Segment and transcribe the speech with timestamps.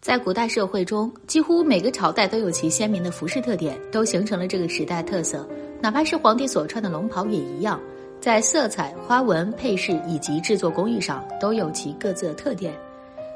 [0.00, 5.46] 在古代社会中，几乎每个朝代都有其鲜明的服饰特点，都形成了这个时代特色。
[5.78, 7.78] 哪怕是皇帝所穿的龙袍也一样，
[8.18, 12.72] 在色彩、花纹、配饰以及制作工艺上都有其各自的特点。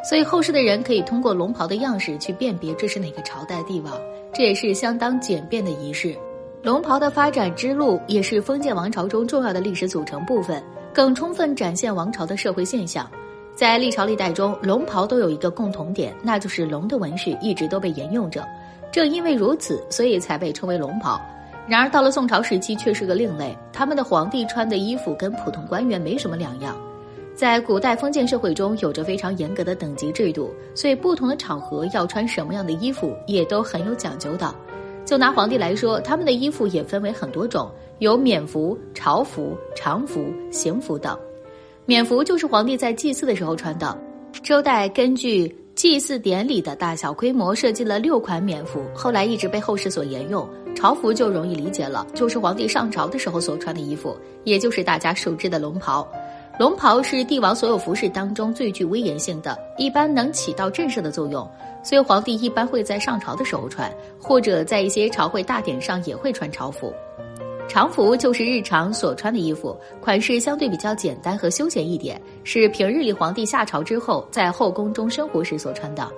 [0.09, 3.93] 所以后世的人可以通过龙袍的样式去辨别这是哪个朝代帝王，
[4.33, 6.17] 这也是相当简便的仪式。
[6.63, 13.07] 龙袍的发展之路也是封建王朝中重要的历史组成部分，更充分展现王朝的社会现象。
[13.55, 18.45] 在历朝历代中，龙袍都有一个共同点，那就是龙的纹饰一直都被沿用着。
[18.91, 21.21] 正因为如此，所以才被称为龙袍。
[21.69, 23.57] 然而到了宋朝时期，却是个另类。
[23.73, 26.77] 他们的皇帝穿的衣服跟普通官员没什么两样。
[27.35, 34.55] 在古代封建社会中，有着非常严格的等级制度，所以不同的场合要穿什么样的衣服也都很有讲究的。
[35.05, 41.19] 就拿皇帝来说，他们的衣服也分为很多种，有冕服、朝服、常服、行服等。
[41.87, 43.97] 冕服就是皇帝在祭祀的时候穿的。
[44.43, 50.49] 周代根据祭祀典礼的大小规模设计了六款冕服，后来一直被后世所沿用。
[50.75, 56.07] 朝服就容易理解了，就是皇帝上朝的时候所穿的衣服，也就是大家熟知的龙袍。
[56.59, 61.49] 龙袍是帝王所有服饰当中最具威严性的，一般能起到震慑的作用，
[61.83, 66.93] 所以皇帝一般会在上朝的时候穿，或者在一些朝会大典上也会穿朝服。
[67.69, 76.09] 常服就是日常所穿的衣服，款式相对比较简单和休闲一点，是平日里皇帝下朝之后在后宫中生活时所穿的。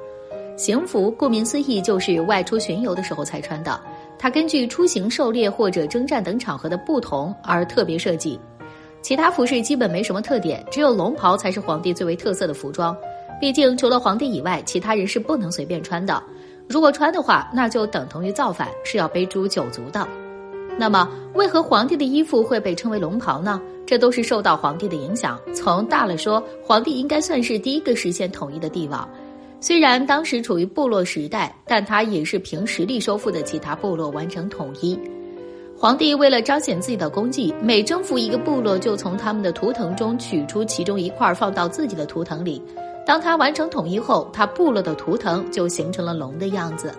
[0.56, 3.80] 行服顾名思义就是外出巡游的时候才穿的，
[4.18, 8.38] 它根据出行、狩猎或者征战等场合的不同而特别设计。
[9.00, 12.94] 其他服饰基本没什么特点，只有龙袍才是皇帝最为特色的服装。
[13.40, 16.22] 毕竟除了皇帝以外，其他人是不能随便穿的。
[16.68, 20.06] 如果穿的话，那就等同于造反，是要背诛九族的。
[20.78, 23.60] 那么，为何皇帝的衣服会被称为龙袍呢？
[23.86, 25.40] 这都是受到皇帝的影响。
[25.54, 29.08] 从大了说，皇帝应该算是第一个实现统一的帝王。
[29.58, 34.98] 虽然当时处于部落时代，但他也是凭实力收复的其他部落完成统一。
[35.78, 42.60] 皇帝为了彰显自己的功绩，每征服一个部落，就从他们的图腾中取出其中一块放到自己的图腾里。
[43.06, 46.92] 当他完成统一后，他部落的图腾就形成了龙的样子。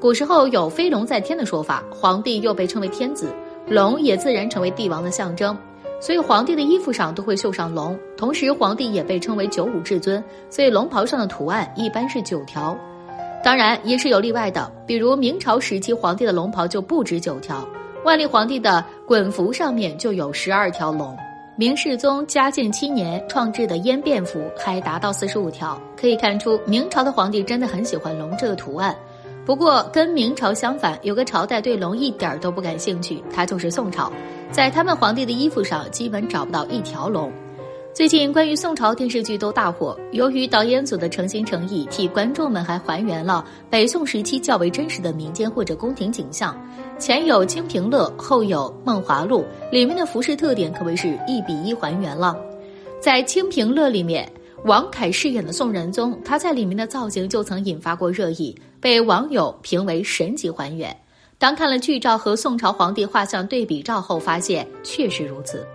[0.00, 3.34] 古时候有飞龙在天的说法，皇帝又被称为天子，
[3.66, 5.58] 龙也自然成为帝王的象征，
[6.00, 7.98] 所以皇帝的衣服上都会绣上龙。
[8.16, 12.78] 同时，皇帝也被称为九五至尊，所以龙袍上的图案一般是九条。
[13.42, 17.66] 当然，也是有例外的，比如明朝时期皇帝的龙袍就不止九条，
[18.04, 21.16] 万历皇帝的衮服上面就有十二条龙，
[21.56, 25.76] 明世宗嘉靖七年创制的燕变服还达到四十五条。
[25.96, 28.94] 可以看出，明朝的皇帝真的很喜欢龙这个图案。
[29.48, 34.12] 不过，跟明朝相反，有个朝代对龙一点都不感兴趣，它就是宋朝。
[34.52, 37.32] 在他们皇帝的衣服上，基本找不到一条龙。
[37.94, 46.54] 最近关于宋朝电视剧都大火，由于导演组的诚心诚意，替观众们还还原了北宋时期较为真实的民间或者宫廷景象。
[46.98, 52.36] 前有《清平乐》，后有《梦华录》，里面的服饰特点可谓是一比一还原了。
[53.00, 54.30] 在《清平乐》里面。
[54.64, 60.94] 王凯饰演的宋仁宗，他在里面的造型就曾引发过热议，被网友评为神级还原。
[61.38, 65.66] 当看了剧照和宋朝皇帝画像对比照后，发现确实如此。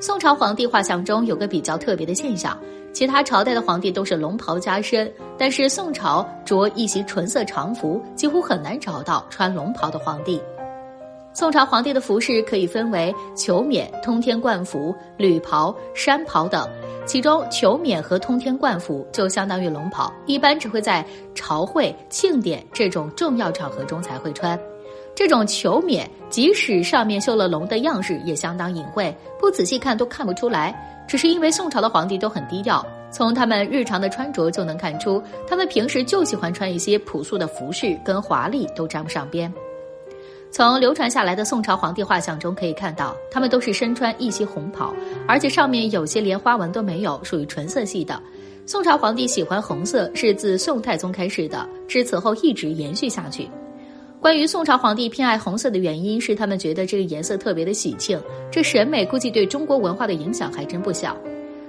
[0.00, 2.58] 宋朝皇帝画像中有个比较特别的现象，
[2.92, 10.40] 其他朝代的皇帝都是龙袍加身，但是宋朝着一袭纯色常服，几乎很难找到穿龙袍的皇帝。
[11.36, 16.66] 宋朝皇帝的服饰可以分为裘冕、通天冠服、履袍、山袍等。
[17.04, 21.04] 其中，裘冕和通天冠服就相当于龙袍，一般只会在
[21.34, 24.58] 朝会、庆典这种重要场合中才会穿。
[25.14, 30.74] 这种裘冕即使上面绣了龙的样式，也相当隐晦，不仔细看都看不出来。
[31.06, 39.52] 只是因为宋朝的皇帝都很低调，从他们日常的穿着就能看出，他们平时就喜欢穿一些朴素的服饰，跟华丽都沾不上边。
[40.56, 44.90] 从流传下来的宋朝皇帝画像中可以看到，他们都是身穿一袭红袍，
[45.28, 48.18] 而且上面有些连花纹都没有，属于纯色系的。
[48.64, 53.46] 宋朝皇帝喜欢红色是自宋太宗开始的，至此后一直延续下去。
[54.18, 58.18] 关于宋朝皇帝偏爱红色的原因是他们觉得这个颜色特别的喜庆，
[58.50, 61.14] 这审美估计对中国文化的影响还真不小。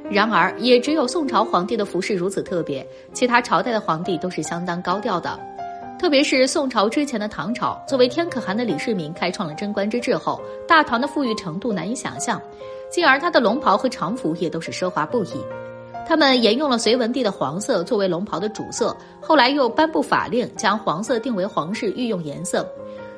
[0.10, 5.38] 然而，也只有宋朝皇帝的服饰如此特别，其他朝代的皇帝都是相当高调的。
[6.00, 12.40] 特别是宋朝之前的唐朝，作为天可汗的李世民开创了贞观之治后，大唐的富裕程度难以想象，
[12.92, 15.44] 进而他的龙袍和常服也都是奢华不已。
[16.08, 22.66] 他们沿用了隋文帝的黄色作为龙袍的主色，后来又颁布法令，将黄色定为皇室御用颜色，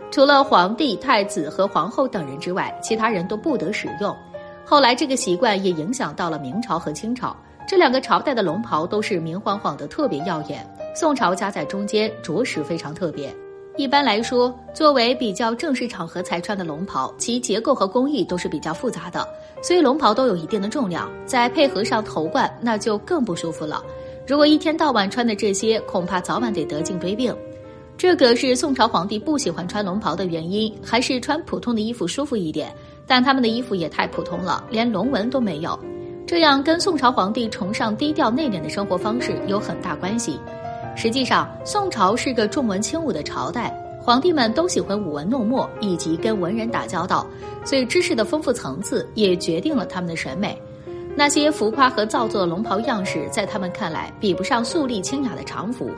[0.10, 4.16] 除了皇帝、太子和皇后等人之外，其他人都不得使用。
[4.66, 7.36] 后来这个习惯也影响到了明朝和清朝。
[7.70, 10.68] 这两个朝代的龙袍都是明晃晃的，特别耀眼。
[10.96, 13.32] 宋朝夹在中间，着实非常特别。
[13.78, 19.24] 一般来说，作为比较正式场合才穿的龙袍，其结构和工艺都是比较复杂的，
[19.62, 21.08] 所以龙袍都有一定的重量。
[21.28, 23.84] 再配合上头冠，那就更不舒服了。
[24.26, 27.32] 如果一天到晚穿的这些，恐怕早晚得得颈椎病。
[27.96, 32.74] 这个是宋朝皇帝不喜欢穿龙袍的原因，还是穿普通的衣服舒服一点？
[33.06, 35.80] 但他们的衣服也太普通了，连龙纹都没有，
[36.30, 40.40] 这样跟宋朝皇帝崇尚低调内敛的生活方式有很大关系。
[40.96, 47.26] 实际上，宋朝是个重文轻武的朝代，皇帝们都喜欢舞文弄墨，以及跟文人打交道，
[47.66, 50.56] 所以知识的丰富层次也决定了他们的审美。
[51.16, 55.90] 那些浮夸和造作的龙袍样式，在他们看来比不上素丽清雅的常服。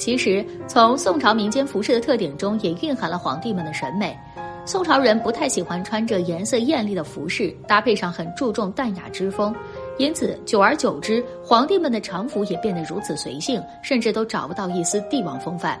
[0.00, 4.18] 其实，从宋朝民间服饰的特点中，也蕴含了皇帝们的审美。
[4.64, 9.54] 宋朝人不太喜欢穿着颜色艳丽的服饰，搭配上很注重淡雅之风。
[9.98, 15.78] 因此，久而久之，皇帝们的常服也变得如此随性，甚至都找不到一丝帝王风范。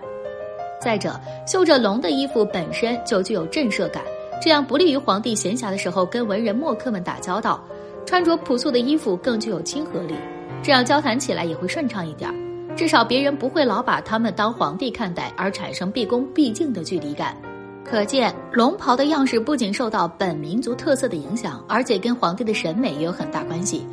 [0.82, 4.04] 再者，绣着龙的衣服本身就具有震慑感，
[4.42, 7.58] 这样不利于皇帝闲暇的时候跟文人墨客们打交道。
[8.04, 10.14] 穿着朴素的衣服更具有亲和力，
[10.62, 12.49] 这样交谈起来也会顺畅一点儿。
[12.76, 17.36] 至少别人不会老把他们当皇帝看待，而产生毕恭毕敬的距离感。
[17.84, 23.84] 可见，龙袍的样式不仅受到本民族特色的影响，而且跟皇帝的审美也有很大关系。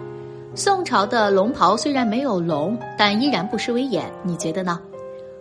[0.56, 4.80] 宋朝的龙袍虽然没有龙，但依然不失威严，你觉得呢？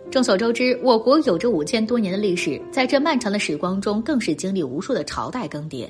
[0.09, 5.87] 众所周知，我国有着五千多年的历史，在这漫长的时光中，更是经历无数的朝代更迭，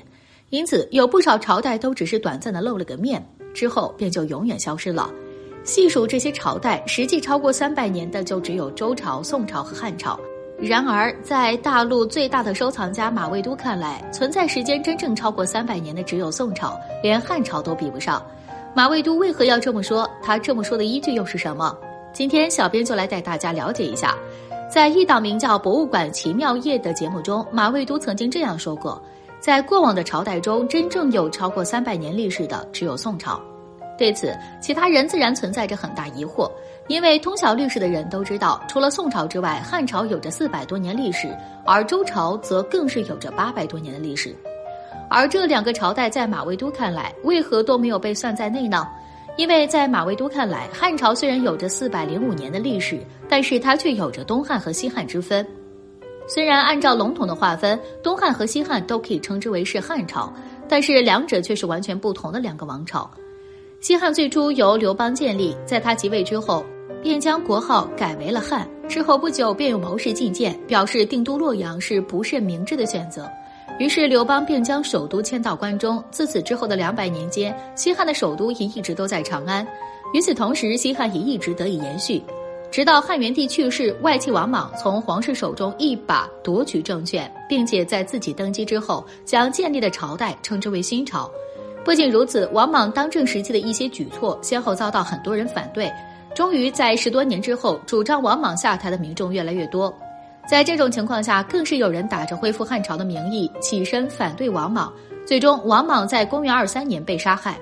[0.50, 3.24] 因此有不少朝代都只是短暂的露了个面，
[3.54, 5.10] 之后便就永远消失了。
[5.68, 10.18] 细数这些朝代，实际超过三百年的就只有周朝、宋朝和汉朝。
[10.58, 18.24] 然而，在大陆最大的收藏家马未都看来，存在时间真正超过三百年的只有宋朝，连汉朝都比不上。
[18.74, 20.08] 马未都为何要这么说？
[20.22, 21.76] 他这么说的依据又是什么？
[22.14, 24.16] 今天小编就来带大家了解一下。
[24.72, 28.98] 在一档名叫《博物馆奇妙夜》的节目中，马未都曾经这样说过：
[29.38, 33.38] 在过往的朝代中，真正有超过三百年历史的只有宋朝。
[33.98, 36.48] 对此，其他人自然存在着很大疑惑，
[36.86, 41.36] 因为通晓历史的人都知道，除了宋朝之外，汉朝有着四百多年历史，
[41.66, 44.32] 而周朝则更是有着八百多年的历史。
[45.10, 48.86] 而这两个朝代在马未都看来，为何都没有被算在内呢？
[49.36, 55.46] 因为在马未都看来，汉朝虽然有着四百零五年的历史，但是它却有着东汉和西汉之分。
[56.26, 60.32] 虽然按照笼统的划分，东汉和西汉都可以称之为是汉朝，
[60.68, 63.10] 但是两者却是完全不同的两个王朝。
[63.80, 66.66] 西汉最初由刘邦建立，在他即位之后，
[67.00, 68.68] 便将国号改为了汉。
[68.88, 73.30] 之后不久，便有谋士进谏，表示定都洛阳是不甚明智的选择。
[73.78, 76.02] 于是刘邦便将首都迁到关中。
[76.10, 79.64] 自此之后的两百年间，西汉的首都也一直都在长安。
[80.12, 82.20] 与此同时，西汉也一直得以延续，
[82.72, 91.30] 直到汉元帝去世，外戚王莽从皇室手中一把夺取政权，并且在自己登基之后，将建立的朝代称之为新朝。
[91.88, 95.90] 不仅如此，王莽当政时期的一些举措，先后遭到很多人反对。
[96.34, 99.90] 终于在十多年之后，主张王莽下台的民众越来越多。
[100.46, 104.92] 在这种情况下，更是有人打着恢复汉朝的名义起身反对王莽。
[105.26, 107.58] 最终，王莽在公元二三年被杀害。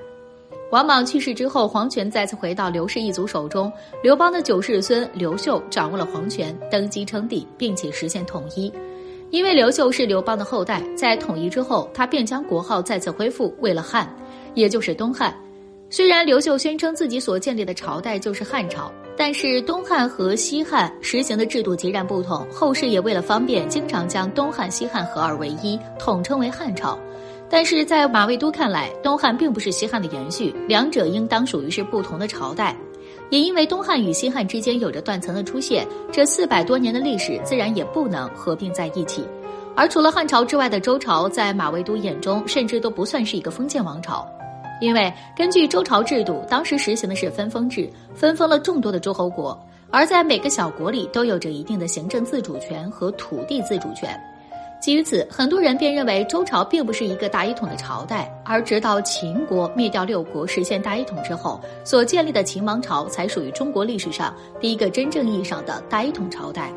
[0.71, 3.71] 王莽去世之后，皇权再次回到刘氏一族手中。
[4.03, 8.69] 刘邦的九世孙刘秀掌握了皇权，登基称帝，并且实现统一。
[9.29, 14.07] 因为刘秀是刘邦的后代，在统一之后，他便将国号再次恢复为了汉，
[14.53, 15.35] 也就是东汉。
[15.89, 18.91] 虽然刘秀宣称自己所建立的朝代就是汉朝。
[19.19, 26.99] 但是东汉和西汉实行的制度截然不同，后世也为了方便，经常将东汉、西汉合二为一，统称为汉朝。
[27.49, 32.77] 但是在马未都看来，东汉并不是西汉的延续，两者应当属于是不同的朝代。
[33.29, 39.25] 也因为东汉与西汉之间有着断层的出现，这四百多年的历史自然也不能合并在一起。
[39.75, 44.27] 而除了汉朝之外的周朝，在马未都眼中，甚至都不算是一个封建王朝。
[44.79, 49.59] 因为根据周朝制度，当时实行的是分封制，分封了众多的诸侯国，
[49.91, 54.19] 而在每个小国里都有着一定的行政自主权和土地自主权。
[54.79, 66.71] 基于此，很多人便认为周朝并不是一个大一统的朝代，而直到秦国灭掉六国，实现大一统之后，所建立的秦王朝才属于中国历史上第一个真正意义上的大一统朝代。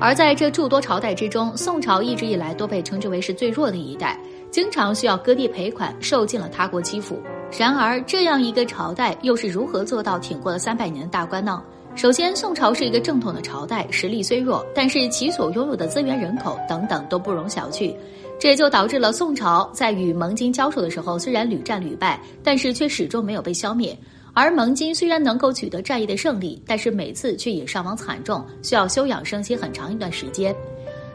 [0.00, 4.18] 而在这诸多朝代之中，宋朝一直以来都被称之为是最弱的一代。
[4.50, 7.20] 经常需要割地赔款，受尽了他国欺负。
[7.56, 11.62] 然而，这样一个朝代又是如何做到挺过了三百年的大关呢？
[11.96, 17.94] 首先，宋朝是一个正统的朝代，实力虽弱，但是其所拥有的资源、人口等等都不容小觑。
[18.38, 23.96] 这也就导致了宋朝在与蒙金交手的时候，虽然屡战屡败，但是却始终没有被消灭。
[24.32, 30.54] 而蒙金虽然能够取得战役的胜利，但是每次却也伤亡惨重，需要休养生息很长一段时间。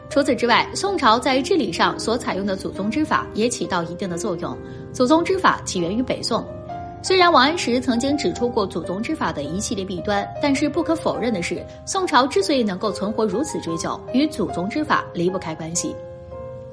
[0.08, 4.56] 除此之外，宋朝在治理上所采用的祖宗之法也起到一定的作用。
[4.92, 6.46] 祖宗之法起源于北宋，
[7.02, 15.94] 虽然王安石曾经指出过祖宗之法的一系列弊端，但是不可否认的是，宋朝之所以能够存活如此之久，与祖宗之法离不开关系。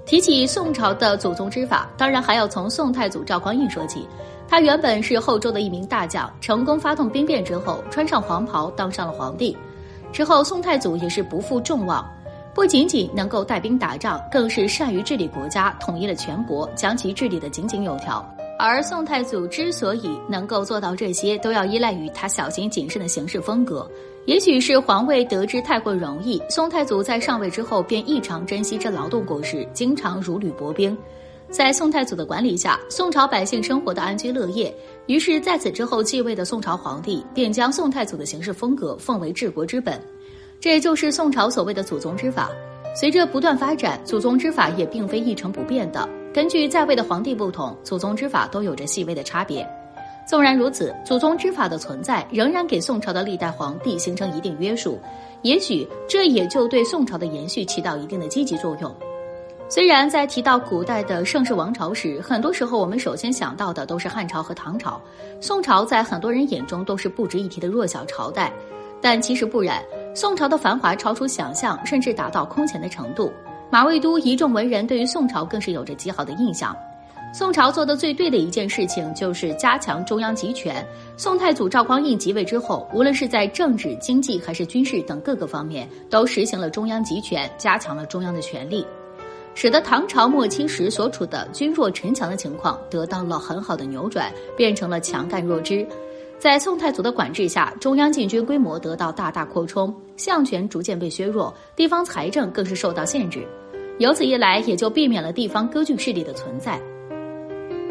[0.05, 4.07] 提起宋朝的祖宗之法，当然还要从宋太祖赵匡胤说起。
[4.49, 9.55] 他原本是后周的一名大将，成功发动兵变之后，穿上黄袍当上了皇帝。
[10.11, 12.05] 之后，宋太祖也是不负众望。
[12.53, 18.23] 不仅仅能够带兵打仗，更是善于治理国家，统一了全国，将其治理得井井有条。
[18.57, 23.89] 而宋太祖之所以能够做到这些，都要依赖于他小心谨慎的行事风格。
[24.25, 30.97] 也许是皇位得之太过容易，宋太祖在上位之后便异常珍惜这劳动果实，经常如履薄冰。
[31.49, 34.73] 在宋太祖的管理下，宋朝百姓生活的安居乐业。
[35.07, 40.01] 于是，在此之后继位的宋朝皇帝便将宋太祖的行事风格奉为治国之本。
[40.59, 42.49] 这就是宋朝所谓的祖宗之法。
[42.95, 46.07] 随着不断发展，祖宗之法也并非一成不变的。
[46.33, 49.65] 根据在位的皇帝不同，祖宗之法都有着细微的差别。
[50.25, 54.99] 纵然如此，祖宗之法的存在仍然给宋朝的历代皇帝形成一定约束。
[55.43, 58.91] 也许这也就对宋朝的延续起到一定的积极作用。
[59.69, 64.99] 虽然在提到古代的盛世王朝时，很多时候我们首先想到的都是汉朝和唐朝，
[65.39, 68.51] 宋朝在很多人眼中都是不值一提的弱小朝代，
[68.99, 69.83] 但其实不然。
[70.15, 73.31] 宋朝的繁华超出想象，甚至达到空前的程度。
[73.73, 76.77] 马未都一众文人对于宋朝更是有着极好的印象。
[77.33, 80.85] 宋朝做的最对的一件事情就是加强中央集权。
[81.17, 88.85] 宋太祖赵匡胤即位之后，无论是在政治、经济还是军事等各个方面，都实行了中央集权，加强了中央的权力，
[89.55, 95.83] 使得唐朝末期时所处的君弱臣强的情况得到了很好的扭转，变成了强干弱支。
[96.37, 103.43] 在宋太祖的管制下，中央禁军规模得到大大扩充，相权逐渐被削弱，地方财政更是受到限制。
[103.99, 106.79] 由此一来，也就避免了地方割据势力的存在。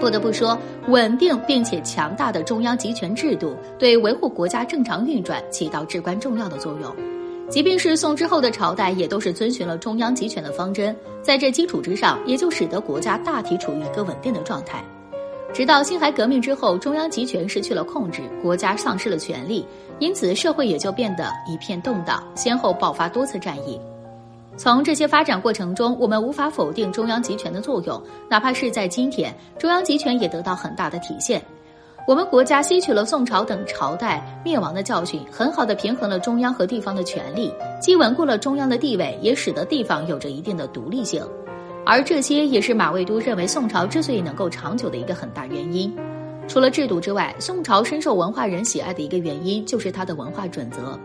[0.00, 6.94] 不得不说，稳定并且强大的中央集权制度对维护国家正常运转起到至关重要的作用。
[7.48, 14.82] 即便是宋之后的朝代，也都是遵循了中央集权的方针，在这基础之上，也就使得国家大体处于一个稳定的状态。
[15.52, 19.64] 直到辛亥革命之后，中央集权失去了控制，国家丧失了权力，
[19.98, 23.78] 因此社会也就变得一片动荡，先后爆发多次战役。
[24.62, 28.00] 从这些发展过程中，我们无法否定中央集权的作用，
[28.30, 31.42] 哪怕是在今天，中央集权也得到很大的体现。
[32.06, 41.26] 我们国家吸取了宋朝等朝代灭亡的教训，很好的平衡了中央和地方的权力，既稳固了中央的地位，也使得地方有着一定的独立性。
[41.84, 45.92] 而这些也是马未都认为宋朝之所以能够长久的一个很大原因。
[46.46, 50.96] 除了制度之外，宋朝深受文化人喜爱的一个原因就是它的文化准则。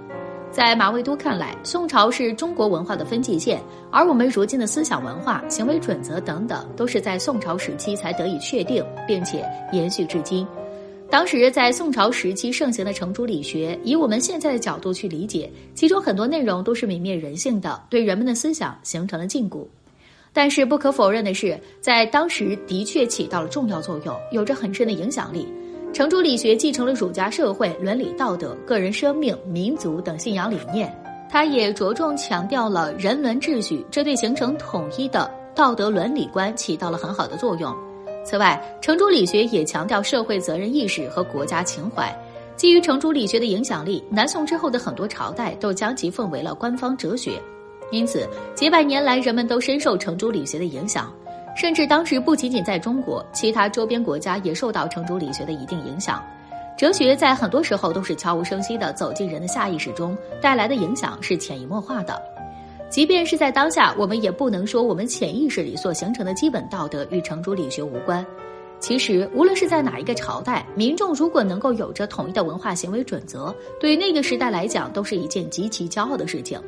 [0.58, 3.62] 在马未都看来，宋朝是中国文化的分界线，
[3.92, 10.48] 而我们如今的思想文化、行为准则等等，都是在宋朝时期才得以确定，并且延续至今。
[11.12, 19.64] 当时在宋朝时期盛行的程朱理学，以我们现在的角度去理解，其中很多内容都是泯灭人性的，对人们的思想形成了禁锢。
[20.34, 25.48] 但是不可否认的是，在当时的确起到了重要作用，有着很深的影响力。
[25.94, 30.94] 程朱理学继承了儒家社会伦理道德、个人生命、民族等信仰理念，
[31.29, 37.75] 它也着重强调了人伦秩序，这对形成统一的道德伦理观起到了很好的作用。
[38.24, 42.13] 此外，程朱理学也强调社会责任意识和国家情怀。
[42.56, 47.41] 基于程朱理学的影响力，南宋之后的很多朝代都将其奉为了官方哲学。
[47.89, 51.12] 因此，几百年来，人们都深受程朱理学的影响，
[51.58, 56.24] 甚至当时不仅仅在中国，其他周边国家也受到程朱理学的一定影响。
[56.78, 62.22] 哲学在很多时候都是悄无声息地走进人的下意识中，带来的影响是潜移默化的。
[62.92, 68.24] 即便是在当下，我们也不能说我们潜意识里所形成的基本道德与程朱理学无关。
[68.80, 76.62] 其实，无论是在哪一个朝代，民众如果能够有着统一的文化行为准则，对那个时代来讲，都是一件极其骄傲的事情。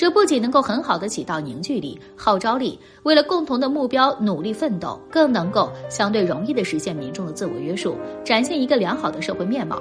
[0.00, 9.78] 这不仅能够很好的起到凝聚力、号召力，为了共同的目标努力奋斗，更能够相对容易的实现民众的自我约束，展现一个良好的社会面貌。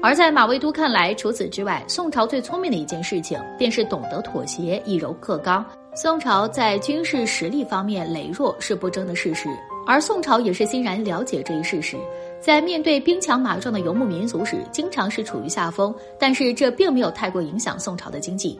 [0.00, 5.66] 而在马未都看来，除此之外，宋朝最聪明的一件事情，便是懂得妥协，以柔克刚。
[5.92, 9.48] 宋朝在军事实力方面羸弱是不争的事实，
[9.88, 11.96] 而宋朝也是欣然了解这一事实，
[12.40, 18.56] 在面对兵强马壮的游牧民族时，经常是处于下风，但是这并没有太过影响宋朝的经济。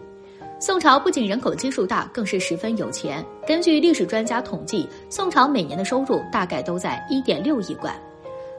[0.60, 3.24] 宋朝不仅人口基数大，更是十分有钱。
[3.46, 7.94] 根据历史专家统计，宋朝每年的收入大概都在一点六亿贯。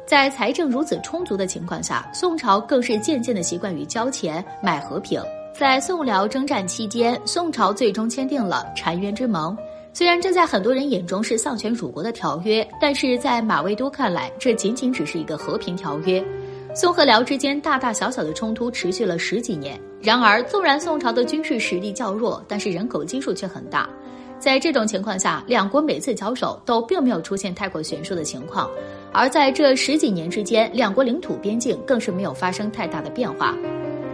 [0.07, 5.21] 在财政如此充足的情况下，宋朝更是渐渐的习惯于交钱买和平。
[5.53, 9.55] 在宋辽征战期间，宋朝最终签订了澶渊之盟。
[9.91, 16.23] 虽然这在很多人眼中是丧权辱国的条约，但是在马未都看来，这仅仅只是一个和平条约。
[16.73, 19.77] 宋和辽之间大大小小的冲突持续了十几年。
[20.01, 23.89] 然而，纵然宋朝的军事实力较弱，但是人口基数却很大。
[24.39, 28.69] 在这种情况下，两国每次交手都并没有出现太过悬殊的情况。
[29.11, 33.53] 而在这十几年之间，两国领土边境更是没有发生太大的变化。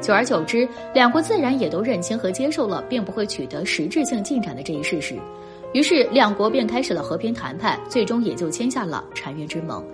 [0.02, 5.16] 久而久之，两国自然也都认清和接受了并不会取得实质性进展的这一事实。
[5.74, 9.86] 于是，两国便开始了和平谈判，最终也就签下了澶渊之盟。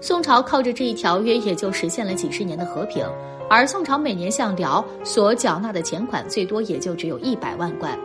[0.00, 3.06] 宋朝靠着这一条约，也就实现了几十年的和平。
[3.50, 7.98] 而宋朝每年向辽所缴纳的钱款最多也就只有一百万贯，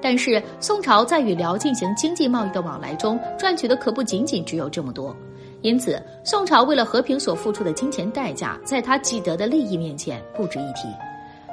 [0.00, 5.14] 但是宋朝在与辽进行经济贸易的往来中赚取的可不仅仅只有这么多，
[5.60, 10.88] 因此宋朝为了和平所付出的金钱代价，在他既得的利益面前不值一提。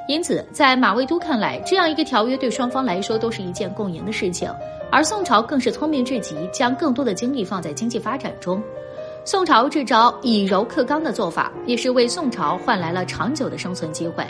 [0.08, 4.48] 因此，在马未都看来，这样一个条约对双方来说都是一件共赢的事情，
[4.88, 8.62] 而宋朝更是聪明至极，将更多的精力放在经济发展中。
[9.26, 14.24] 宋朝这招以柔克刚的做法，也是为宋朝换来了长久的生存机会。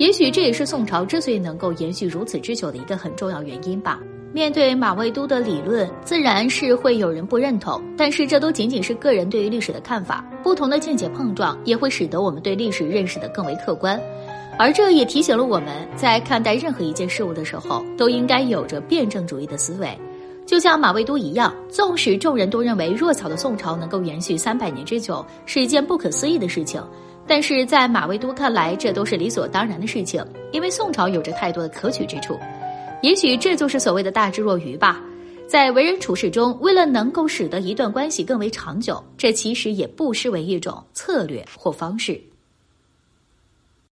[0.00, 4.00] 也许这也是宋朝之所以能够延续如此之久的一个很重要原因吧。
[4.32, 10.24] 面对马未都的理论，自然是会有人不认同，但是这都仅仅是个人对于历史的看法。
[10.42, 14.00] 不同的见解碰撞，也会使得我们对历史认识的更为客观。
[14.58, 19.96] 而这也提醒了我们在看待任何一件事物的时候，都应该有着辩证主义的思维。
[20.50, 26.84] 就像马未都一样，纵使众人都认为弱小的宋朝能够延续三百年之久是一件不可思议的事情，
[27.24, 32.36] 但是在马未都看来，这都是理所当然的事情，因为宋朝有着太多的可取之处。
[33.00, 35.00] 也许这就是所谓的大智若愚吧。
[35.46, 42.20] 在为人处事中，为了能够使得一段关系更为长久，这其实也不失为一种策略或方式。